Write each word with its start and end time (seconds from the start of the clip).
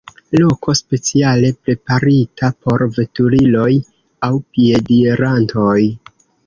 Loko 0.41 0.73
speciale 0.79 1.51
preparita 1.67 2.51
por 2.65 2.87
veturiloj 2.97 3.71
aŭ 4.31 4.35
piedirantoj. 4.53 5.81